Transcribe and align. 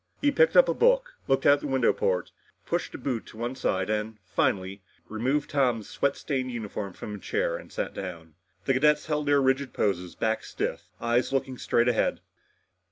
He 0.19 0.31
picked 0.31 0.57
up 0.57 0.67
a 0.67 0.73
book, 0.73 1.13
looked 1.27 1.45
out 1.45 1.53
of 1.53 1.61
the 1.61 1.67
window 1.67 1.93
port, 1.93 2.31
pushed 2.65 2.95
a 2.95 2.97
boot 2.97 3.27
to 3.27 3.37
one 3.37 3.53
side 3.55 3.87
and, 3.87 4.17
finally, 4.25 4.81
removed 5.09 5.51
Tom's 5.51 5.87
sweat 5.87 6.15
stained 6.17 6.49
uniform 6.49 6.93
from 6.93 7.13
a 7.13 7.19
chair 7.19 7.55
and 7.55 7.71
sat 7.71 7.93
down. 7.93 8.33
The 8.65 8.73
cadets 8.73 9.05
held 9.05 9.27
their 9.27 9.39
rigid 9.39 9.73
poses, 9.73 10.15
backs 10.15 10.49
stiff, 10.49 10.89
eyes 10.99 11.31
looking 11.31 11.59
straight 11.59 11.87
ahead. 11.87 12.19